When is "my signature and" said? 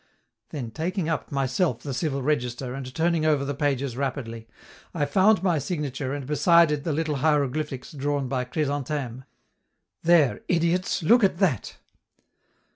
5.43-6.25